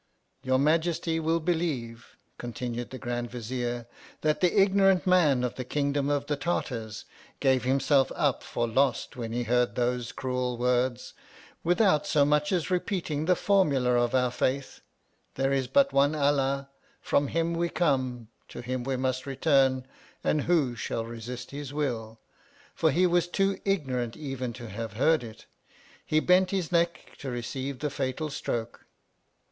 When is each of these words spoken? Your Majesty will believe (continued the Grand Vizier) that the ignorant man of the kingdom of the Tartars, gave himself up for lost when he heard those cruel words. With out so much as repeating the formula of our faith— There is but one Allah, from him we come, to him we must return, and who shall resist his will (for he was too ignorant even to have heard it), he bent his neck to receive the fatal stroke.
Your 0.41 0.57
Majesty 0.57 1.19
will 1.19 1.39
believe 1.39 2.17
(continued 2.39 2.89
the 2.89 2.97
Grand 2.97 3.29
Vizier) 3.29 3.85
that 4.21 4.41
the 4.41 4.59
ignorant 4.59 5.05
man 5.05 5.43
of 5.43 5.53
the 5.53 5.63
kingdom 5.63 6.09
of 6.09 6.25
the 6.25 6.35
Tartars, 6.35 7.05
gave 7.39 7.65
himself 7.65 8.11
up 8.15 8.41
for 8.41 8.67
lost 8.67 9.15
when 9.15 9.31
he 9.31 9.43
heard 9.43 9.75
those 9.75 10.11
cruel 10.11 10.57
words. 10.57 11.13
With 11.63 11.79
out 11.79 12.07
so 12.07 12.25
much 12.25 12.51
as 12.51 12.71
repeating 12.71 13.25
the 13.25 13.35
formula 13.35 13.91
of 13.93 14.15
our 14.15 14.31
faith— 14.31 14.79
There 15.35 15.53
is 15.53 15.67
but 15.67 15.93
one 15.93 16.15
Allah, 16.15 16.69
from 16.99 17.27
him 17.27 17.53
we 17.53 17.69
come, 17.69 18.29
to 18.47 18.61
him 18.61 18.83
we 18.83 18.97
must 18.97 19.27
return, 19.27 19.85
and 20.23 20.41
who 20.41 20.75
shall 20.75 21.05
resist 21.05 21.51
his 21.51 21.73
will 21.73 22.19
(for 22.73 22.89
he 22.89 23.05
was 23.05 23.27
too 23.27 23.61
ignorant 23.65 24.17
even 24.17 24.51
to 24.53 24.67
have 24.67 24.93
heard 24.93 25.23
it), 25.23 25.45
he 26.03 26.19
bent 26.19 26.49
his 26.49 26.71
neck 26.71 27.17
to 27.19 27.29
receive 27.29 27.77
the 27.81 27.91
fatal 27.91 28.31
stroke. 28.31 28.85